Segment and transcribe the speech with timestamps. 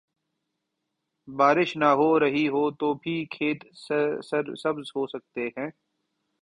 [1.27, 3.59] بارش نہ ہو رہی ہو تو بھی کھیت
[4.29, 5.69] سرسبز ہو سکتے ہیں۔